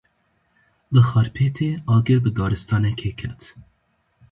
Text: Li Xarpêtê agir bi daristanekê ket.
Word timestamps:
Li 0.93 0.99
Xarpêtê 1.09 1.69
agir 1.95 2.19
bi 2.23 2.31
daristanekê 2.37 3.11
ket. 3.19 3.39